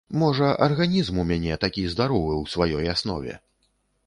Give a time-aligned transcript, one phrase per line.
[0.19, 3.39] Можа, арганізм у мяне такі здаровы ў сваёй аснове.